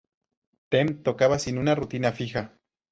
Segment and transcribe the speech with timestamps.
[0.71, 2.57] Them tocaba sin una rutina fija.